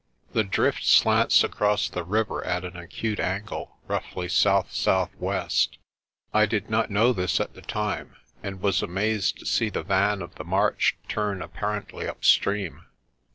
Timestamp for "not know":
6.71-7.13